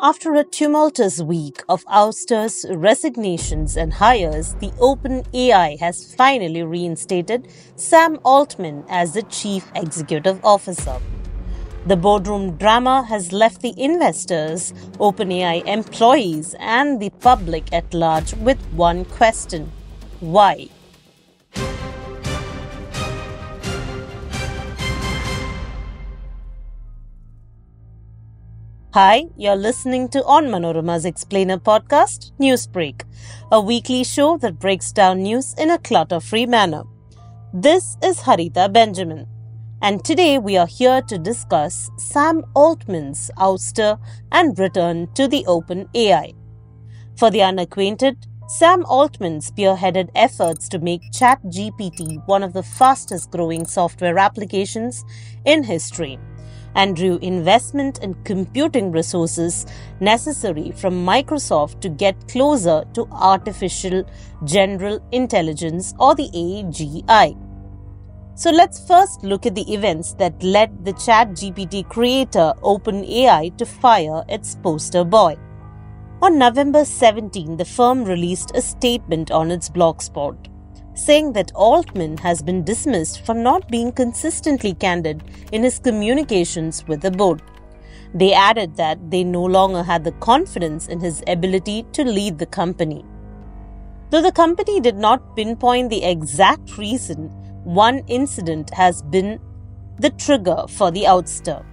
After 0.00 0.32
a 0.34 0.44
tumultuous 0.44 1.20
week 1.20 1.64
of 1.68 1.84
ousters, 1.88 2.64
resignations, 2.70 3.76
and 3.76 3.92
hires, 3.92 4.54
the 4.60 4.70
OpenAI 4.78 5.76
has 5.80 6.14
finally 6.14 6.62
reinstated 6.62 7.48
Sam 7.74 8.20
Altman 8.24 8.84
as 8.88 9.14
the 9.14 9.24
chief 9.24 9.66
executive 9.74 10.38
officer. 10.44 11.00
The 11.86 11.96
boardroom 11.96 12.56
drama 12.58 13.02
has 13.08 13.32
left 13.32 13.60
the 13.60 13.74
investors, 13.76 14.72
OpenAI 15.00 15.66
employees, 15.66 16.54
and 16.60 17.00
the 17.00 17.10
public 17.10 17.72
at 17.72 17.92
large 17.92 18.34
with 18.34 18.62
one 18.74 19.04
question 19.04 19.72
why? 20.20 20.68
Hi, 29.00 29.26
you're 29.36 29.54
listening 29.54 30.08
to 30.08 30.22
Onmanorama's 30.22 31.04
Explainer 31.04 31.56
podcast, 31.56 32.32
Newsbreak, 32.40 33.02
a 33.52 33.60
weekly 33.60 34.02
show 34.02 34.36
that 34.38 34.58
breaks 34.58 34.90
down 34.90 35.22
news 35.22 35.54
in 35.56 35.70
a 35.70 35.78
clutter 35.78 36.18
free 36.18 36.46
manner. 36.46 36.82
This 37.54 37.96
is 38.02 38.18
Harita 38.18 38.72
Benjamin, 38.72 39.28
and 39.80 40.04
today 40.04 40.38
we 40.38 40.56
are 40.56 40.66
here 40.66 41.00
to 41.02 41.16
discuss 41.16 41.88
Sam 41.96 42.42
Altman's 42.56 43.30
ouster 43.38 44.00
and 44.32 44.58
return 44.58 45.06
to 45.14 45.28
the 45.28 45.46
Open 45.46 45.88
AI. 45.94 46.32
For 47.16 47.30
the 47.30 47.42
unacquainted, 47.42 48.26
Sam 48.48 48.84
Altman 48.86 49.38
spearheaded 49.38 50.08
efforts 50.16 50.68
to 50.70 50.80
make 50.80 51.12
ChatGPT 51.12 52.26
one 52.26 52.42
of 52.42 52.52
the 52.52 52.64
fastest 52.64 53.30
growing 53.30 53.64
software 53.64 54.18
applications 54.18 55.04
in 55.44 55.62
history 55.62 56.18
and 56.74 56.96
drew 56.96 57.18
investment 57.18 57.98
and 58.02 58.24
computing 58.24 58.92
resources 58.92 59.66
necessary 60.00 60.72
from 60.72 61.06
Microsoft 61.06 61.80
to 61.80 61.88
get 61.88 62.28
closer 62.28 62.84
to 62.94 63.08
artificial 63.10 64.04
general 64.44 65.00
intelligence 65.12 65.94
or 65.98 66.14
the 66.14 66.28
AGI. 66.34 67.36
So 68.34 68.50
let's 68.50 68.86
first 68.86 69.24
look 69.24 69.46
at 69.46 69.54
the 69.54 69.72
events 69.74 70.12
that 70.14 70.42
led 70.42 70.84
the 70.84 70.92
ChatGPT 70.92 71.88
creator 71.88 72.52
OpenAI 72.62 73.56
to 73.56 73.66
fire 73.66 74.24
its 74.28 74.54
poster 74.54 75.02
boy. 75.02 75.36
On 76.22 76.38
November 76.38 76.84
17, 76.84 77.56
the 77.56 77.64
firm 77.64 78.04
released 78.04 78.52
a 78.54 78.62
statement 78.62 79.30
on 79.30 79.50
its 79.50 79.68
blogspot 79.68 80.36
saying 80.98 81.32
that 81.32 81.52
Altman 81.54 82.18
has 82.18 82.42
been 82.42 82.64
dismissed 82.64 83.24
for 83.24 83.34
not 83.34 83.68
being 83.68 83.92
consistently 83.92 84.74
candid 84.74 85.22
in 85.52 85.62
his 85.62 85.78
communications 85.78 86.84
with 86.88 87.00
the 87.02 87.10
board. 87.10 87.40
They 88.14 88.32
added 88.32 88.76
that 88.76 89.10
they 89.10 89.22
no 89.22 89.44
longer 89.44 89.82
had 89.82 90.02
the 90.02 90.12
confidence 90.12 90.88
in 90.88 91.00
his 91.00 91.22
ability 91.26 91.86
to 91.92 92.04
lead 92.04 92.38
the 92.38 92.46
company. 92.46 93.04
Though 94.10 94.22
the 94.22 94.32
company 94.32 94.80
did 94.80 94.96
not 94.96 95.36
pinpoint 95.36 95.90
the 95.90 96.04
exact 96.04 96.78
reason, 96.78 97.28
one 97.64 97.98
incident 98.08 98.70
has 98.70 99.02
been 99.02 99.38
the 99.98 100.10
trigger 100.10 100.64
for 100.68 100.90
the 100.90 101.04
ouster. 101.04 101.64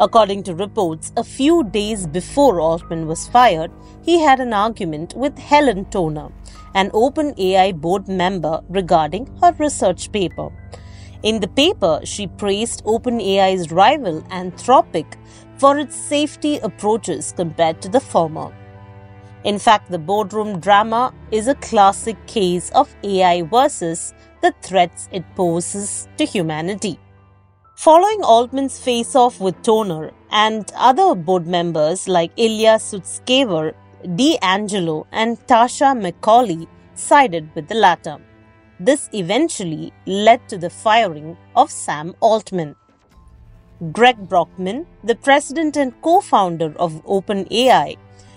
According 0.00 0.44
to 0.44 0.54
reports, 0.54 1.12
a 1.16 1.24
few 1.24 1.64
days 1.64 2.06
before 2.06 2.60
Altman 2.60 3.06
was 3.06 3.28
fired, 3.28 3.70
he 4.02 4.20
had 4.20 4.40
an 4.40 4.52
argument 4.52 5.14
with 5.16 5.36
Helen 5.36 5.84
Toner, 5.86 6.30
an 6.74 6.90
OpenAI 6.90 7.74
board 7.80 8.08
member, 8.08 8.62
regarding 8.68 9.26
her 9.40 9.52
research 9.58 10.12
paper. 10.12 10.50
In 11.22 11.40
the 11.40 11.48
paper, 11.48 12.00
she 12.04 12.26
praised 12.26 12.84
OpenAI's 12.84 13.72
rival 13.72 14.22
Anthropic 14.30 15.16
for 15.56 15.78
its 15.78 15.96
safety 15.96 16.58
approaches 16.58 17.32
compared 17.36 17.82
to 17.82 17.88
the 17.88 18.00
former. 18.00 18.54
In 19.44 19.58
fact, 19.58 19.90
the 19.90 19.98
boardroom 19.98 20.60
drama 20.60 21.14
is 21.30 21.48
a 21.48 21.54
classic 21.56 22.16
case 22.26 22.70
of 22.70 22.94
AI 23.02 23.42
versus 23.42 24.14
the 24.42 24.54
threats 24.62 25.08
it 25.12 25.24
poses 25.34 26.08
to 26.16 26.24
humanity. 26.24 26.98
Following 27.76 28.22
Altman's 28.22 28.80
face 28.80 29.14
off 29.14 29.40
with 29.40 29.60
Toner 29.62 30.10
and 30.30 30.70
other 30.76 31.14
board 31.14 31.46
members 31.46 32.08
like 32.08 32.32
Ilya 32.36 32.78
Sutskever, 32.78 33.74
D'Angelo, 34.04 35.06
and 35.12 35.38
Tasha 35.46 35.94
McCauley 35.94 36.66
sided 36.94 37.48
with 37.54 37.68
the 37.68 37.74
latter. 37.74 38.18
This 38.80 39.08
eventually 39.12 39.92
led 40.06 40.48
to 40.48 40.58
the 40.58 40.70
firing 40.70 41.36
of 41.56 41.70
Sam 41.70 42.14
Altman. 42.20 42.76
Greg 43.92 44.28
Brockman, 44.28 44.86
the 45.04 45.14
president 45.14 45.76
and 45.76 46.00
co 46.02 46.20
founder 46.20 46.74
of 46.78 47.04
OpenAI, 47.04 47.96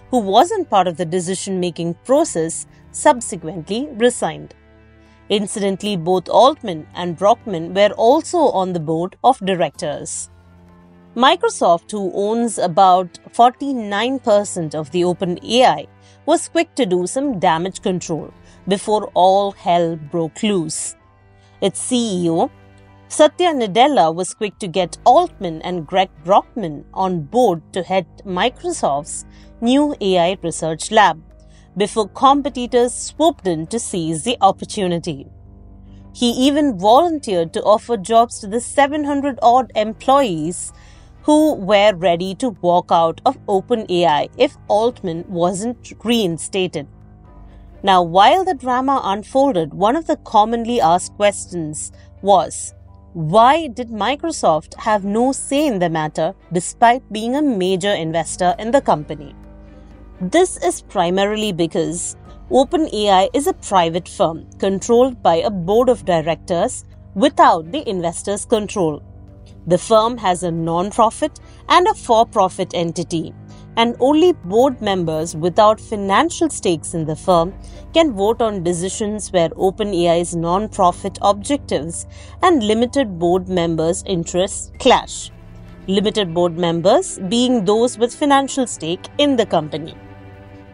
who 0.09 0.19
wasn't 0.19 0.69
part 0.69 0.87
of 0.87 0.97
the 0.97 1.05
decision 1.05 1.59
making 1.59 1.93
process, 2.05 2.67
subsequently 2.91 3.87
resigned. 3.93 4.53
Incidentally, 5.29 5.95
both 5.95 6.27
Altman 6.27 6.87
and 6.93 7.17
Brockman 7.17 7.73
were 7.73 7.91
also 7.97 8.37
on 8.37 8.73
the 8.73 8.79
board 8.79 9.15
of 9.23 9.39
directors. 9.39 10.29
Microsoft, 11.15 11.91
who 11.91 12.09
owns 12.13 12.57
about 12.57 13.19
49% 13.33 14.73
of 14.73 14.91
the 14.91 15.01
OpenAI, 15.01 15.87
was 16.25 16.47
quick 16.47 16.73
to 16.75 16.85
do 16.85 17.05
some 17.05 17.37
damage 17.37 17.81
control 17.81 18.33
before 18.65 19.11
all 19.13 19.51
hell 19.51 19.97
broke 19.97 20.41
loose. 20.41 20.95
Its 21.59 21.81
CEO, 21.81 22.49
Satya 23.09 23.51
Nadella, 23.53 24.15
was 24.15 24.33
quick 24.33 24.57
to 24.59 24.69
get 24.69 24.97
Altman 25.03 25.61
and 25.63 25.85
Greg 25.85 26.09
Brockman 26.23 26.85
on 26.93 27.23
board 27.23 27.61
to 27.73 27.83
head 27.83 28.05
Microsoft's 28.25 29.25
new 29.59 29.93
AI 29.99 30.37
research 30.41 30.91
lab 30.91 31.21
before 31.75 32.07
competitors 32.07 32.93
swooped 32.93 33.47
in 33.47 33.67
to 33.67 33.79
seize 33.79 34.23
the 34.23 34.37
opportunity. 34.39 35.27
He 36.13 36.31
even 36.31 36.77
volunteered 36.77 37.53
to 37.53 37.63
offer 37.63 37.97
jobs 37.97 38.39
to 38.39 38.47
the 38.47 38.61
700 38.61 39.39
odd 39.41 39.71
employees 39.75 40.71
who 41.23 41.55
were 41.55 41.93
ready 41.95 42.33
to 42.35 42.49
walk 42.61 42.87
out 42.91 43.21
of 43.25 43.37
OpenAI 43.45 44.29
if 44.37 44.57
Altman 44.67 45.25
wasn't 45.27 45.93
reinstated. 46.03 46.87
Now, 47.83 48.03
while 48.03 48.45
the 48.45 48.53
drama 48.53 49.01
unfolded, 49.03 49.73
one 49.73 49.95
of 49.95 50.07
the 50.07 50.17
commonly 50.17 50.79
asked 50.79 51.15
questions 51.15 51.91
was 52.21 52.73
why 53.13 53.67
did 53.67 53.89
Microsoft 53.89 54.75
have 54.79 55.03
no 55.03 55.33
say 55.33 55.67
in 55.67 55.79
the 55.79 55.89
matter 55.89 56.33
despite 56.53 57.11
being 57.11 57.35
a 57.35 57.41
major 57.41 57.91
investor 57.91 58.55
in 58.57 58.71
the 58.71 58.79
company? 58.79 59.35
This 60.21 60.55
is 60.63 60.81
primarily 60.81 61.51
because 61.51 62.15
OpenAI 62.49 63.29
is 63.33 63.47
a 63.47 63.53
private 63.53 64.07
firm 64.07 64.45
controlled 64.59 65.21
by 65.21 65.35
a 65.37 65.49
board 65.49 65.89
of 65.89 66.05
directors 66.05 66.85
without 67.15 67.71
the 67.71 67.87
investors' 67.89 68.45
control. 68.45 69.03
The 69.67 69.77
firm 69.77 70.17
has 70.17 70.41
a 70.41 70.49
non 70.49 70.89
profit 70.89 71.39
and 71.69 71.87
a 71.87 71.93
for 71.93 72.25
profit 72.25 72.71
entity, 72.73 73.31
and 73.77 73.95
only 73.99 74.33
board 74.33 74.81
members 74.81 75.35
without 75.35 75.79
financial 75.79 76.49
stakes 76.49 76.95
in 76.95 77.05
the 77.05 77.15
firm 77.15 77.53
can 77.93 78.11
vote 78.11 78.41
on 78.41 78.63
decisions 78.63 79.31
where 79.31 79.49
OpenAI's 79.49 80.35
non 80.35 80.67
profit 80.67 81.19
objectives 81.21 82.07
and 82.41 82.63
limited 82.63 83.19
board 83.19 83.49
members' 83.49 84.03
interests 84.07 84.71
clash. 84.79 85.29
Limited 85.85 86.33
board 86.33 86.57
members 86.57 87.19
being 87.29 87.63
those 87.63 87.99
with 87.99 88.15
financial 88.15 88.65
stake 88.65 89.07
in 89.19 89.35
the 89.35 89.45
company. 89.45 89.93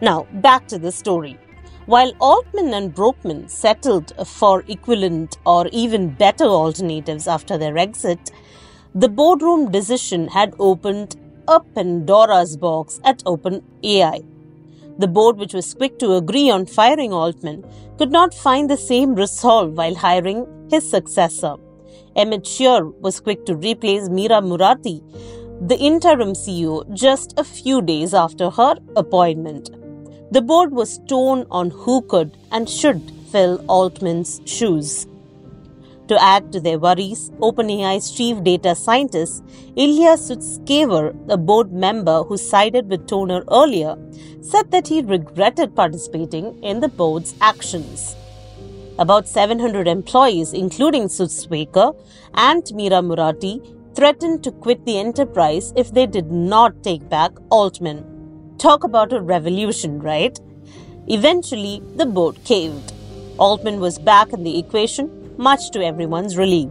Now, 0.00 0.26
back 0.32 0.66
to 0.68 0.78
the 0.78 0.92
story. 0.92 1.38
While 1.84 2.12
Altman 2.20 2.72
and 2.74 2.94
Brockman 2.94 3.48
settled 3.48 4.12
for 4.26 4.64
equivalent 4.68 5.38
or 5.44 5.68
even 5.72 6.10
better 6.10 6.44
alternatives 6.44 7.26
after 7.26 7.56
their 7.56 7.78
exit, 7.78 8.30
the 8.94 9.08
boardroom 9.08 9.70
decision 9.70 10.28
had 10.28 10.54
opened 10.58 11.16
a 11.46 11.60
Pandora's 11.60 12.56
box 12.56 13.00
at 13.04 13.18
OpenAI. 13.24 14.24
The 14.98 15.06
board, 15.06 15.36
which 15.36 15.54
was 15.54 15.74
quick 15.74 15.98
to 15.98 16.14
agree 16.14 16.50
on 16.50 16.66
firing 16.66 17.12
Altman, 17.12 17.64
could 17.98 18.10
not 18.10 18.34
find 18.34 18.68
the 18.68 18.76
same 18.76 19.14
resolve 19.14 19.72
while 19.76 19.94
hiring 19.94 20.46
his 20.70 20.88
successor. 20.88 21.56
Emmett 22.16 22.46
Shear 22.46 22.86
was 22.86 23.20
quick 23.20 23.44
to 23.46 23.54
replace 23.54 24.08
Mira 24.08 24.40
Murati, 24.40 25.02
the 25.68 25.76
interim 25.76 26.32
CEO, 26.32 26.90
just 26.94 27.38
a 27.38 27.44
few 27.44 27.82
days 27.82 28.14
after 28.14 28.50
her 28.50 28.76
appointment. 28.96 29.70
The 30.32 30.42
board 30.42 30.72
was 30.72 30.98
torn 31.08 31.46
on 31.50 31.70
who 31.70 32.02
could 32.02 32.36
and 32.50 32.68
should 32.68 33.12
fill 33.30 33.64
Altman's 33.68 34.40
shoes. 34.46 35.06
To 36.08 36.22
add 36.22 36.52
to 36.52 36.60
their 36.60 36.78
worries, 36.78 37.30
OpenAI's 37.38 38.10
chief 38.10 38.42
data 38.42 38.74
scientist, 38.74 39.44
Ilya 39.76 40.16
Sutskever, 40.16 41.14
a 41.30 41.36
board 41.36 41.70
member 41.70 42.22
who 42.22 42.38
sided 42.38 42.88
with 42.88 43.06
Toner 43.06 43.44
earlier, 43.50 43.94
said 44.40 44.70
that 44.70 44.88
he 44.88 45.02
regretted 45.02 45.76
participating 45.76 46.62
in 46.64 46.80
the 46.80 46.88
board's 46.88 47.34
actions. 47.42 48.16
About 48.98 49.28
700 49.28 49.86
employees, 49.86 50.54
including 50.54 51.08
Sutskever 51.08 51.94
and 52.32 52.64
Mira 52.74 53.02
Murati, 53.02 53.60
threatened 53.94 54.42
to 54.44 54.50
quit 54.50 54.86
the 54.86 54.98
enterprise 54.98 55.74
if 55.76 55.92
they 55.92 56.06
did 56.06 56.32
not 56.32 56.82
take 56.82 57.06
back 57.10 57.32
Altman. 57.50 58.54
Talk 58.56 58.82
about 58.82 59.12
a 59.12 59.20
revolution, 59.20 60.00
right? 60.00 60.40
Eventually, 61.06 61.82
the 61.96 62.06
board 62.06 62.42
caved. 62.44 62.94
Altman 63.38 63.78
was 63.78 63.98
back 63.98 64.32
in 64.32 64.42
the 64.42 64.58
equation, 64.58 65.17
much 65.38 65.70
to 65.70 65.84
everyone's 65.84 66.36
relief, 66.36 66.70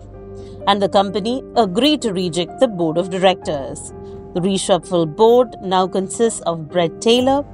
and 0.67 0.81
the 0.81 0.89
company 0.89 1.43
agreed 1.55 2.01
to 2.03 2.13
reject 2.13 2.59
the 2.59 2.67
board 2.67 2.97
of 2.97 3.09
directors. 3.09 3.93
The 4.33 4.41
reshuffled 4.41 5.15
board 5.15 5.55
now 5.61 5.87
consists 5.87 6.41
of 6.41 6.69
Bret 6.69 7.01
Taylor, 7.01 7.45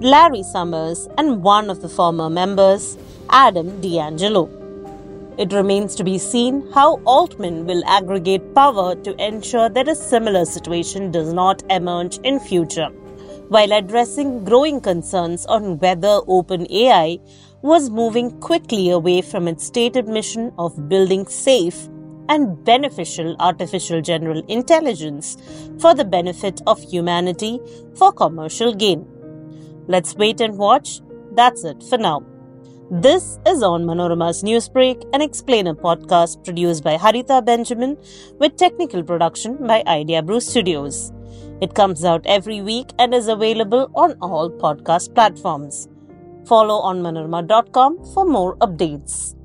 Larry 0.00 0.42
Summers, 0.42 1.08
and 1.18 1.42
one 1.42 1.70
of 1.70 1.82
the 1.82 1.88
former 1.88 2.28
members, 2.28 2.96
Adam 3.30 3.80
D'Angelo. 3.80 4.48
It 5.38 5.52
remains 5.52 5.94
to 5.94 6.04
be 6.04 6.18
seen 6.18 6.70
how 6.72 7.00
Altman 7.04 7.66
will 7.66 7.82
aggregate 7.86 8.54
power 8.54 8.94
to 8.96 9.14
ensure 9.24 9.68
that 9.68 9.88
a 9.88 9.94
similar 9.94 10.44
situation 10.44 11.10
does 11.10 11.32
not 11.32 11.62
emerge 11.70 12.18
in 12.18 12.40
future, 12.40 12.88
while 13.48 13.72
addressing 13.72 14.44
growing 14.44 14.80
concerns 14.80 15.46
on 15.46 15.78
whether 15.78 16.20
OpenAI 16.28 17.20
was 17.62 17.90
moving 17.90 18.30
quickly 18.40 18.90
away 18.90 19.22
from 19.22 19.46
its 19.46 19.64
stated 19.64 20.08
mission 20.08 20.52
of 20.58 20.88
building 20.88 21.24
safe 21.26 21.88
and 22.28 22.64
beneficial 22.64 23.36
artificial 23.38 24.00
general 24.00 24.42
intelligence 24.48 25.36
for 25.78 25.94
the 25.94 26.04
benefit 26.04 26.60
of 26.66 26.82
humanity 26.82 27.60
for 27.96 28.12
commercial 28.12 28.74
gain. 28.74 29.06
Let's 29.86 30.14
wait 30.16 30.40
and 30.40 30.58
watch. 30.58 31.00
That's 31.32 31.64
it 31.64 31.82
for 31.88 31.98
now. 31.98 32.24
This 32.90 33.38
is 33.46 33.62
Onmanorama's 33.62 34.42
Newsbreak, 34.42 35.08
an 35.14 35.22
explainer 35.22 35.74
podcast 35.74 36.44
produced 36.44 36.84
by 36.84 36.96
Haritha 36.96 37.44
Benjamin 37.44 37.96
with 38.38 38.56
technical 38.56 39.02
production 39.02 39.66
by 39.66 39.82
Idea 39.86 40.22
Brew 40.22 40.40
Studios. 40.40 41.12
It 41.60 41.74
comes 41.74 42.04
out 42.04 42.26
every 42.26 42.60
week 42.60 42.90
and 42.98 43.14
is 43.14 43.28
available 43.28 43.90
on 43.94 44.18
all 44.20 44.50
podcast 44.50 45.14
platforms. 45.14 45.88
Follow 46.46 46.82
onmanorama.com 46.82 48.04
for 48.14 48.24
more 48.24 48.56
updates. 48.58 49.41